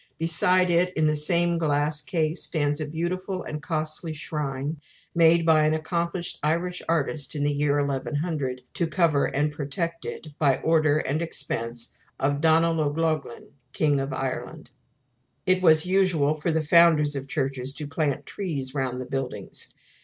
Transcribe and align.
Beside 0.17 0.71
it 0.71 0.91
in 0.95 1.05
the 1.05 1.15
same 1.15 1.59
glass 1.59 2.01
case 2.01 2.41
stands 2.41 2.81
a 2.81 2.87
beautiful 2.87 3.43
and 3.43 3.61
costly 3.61 4.13
shrine, 4.13 4.81
made 5.13 5.45
by 5.45 5.63
an 5.63 5.75
accomplished 5.75 6.39
Irish 6.41 6.81
artist 6.89 7.35
about 7.35 7.43
the 7.43 7.51
year 7.53 7.85
1100, 7.85 8.63
to 8.73 8.87
cover 8.87 9.25
and 9.27 9.51
protect 9.51 10.03
it, 10.05 10.29
by 10.39 10.57
order 10.61 10.97
and 10.97 11.17
at 11.17 11.19
the 11.19 11.25
expense 11.25 11.93
of 12.19 12.41
Donall 12.41 12.79
O'Loghlin, 12.81 13.49
king 13.73 13.99
of 13.99 14.11
Ireland. 14.11 14.71
It 15.45 15.61
was 15.61 15.85
usual 15.85 16.33
for 16.33 16.51
the 16.51 16.63
founders 16.63 17.15
of 17.15 17.29
churches 17.29 17.71
to 17.75 17.85
plant 17.85 18.25
trees 18.25 18.73
round 18.73 18.99
the 18.99 19.05
buildings. 19.05 19.71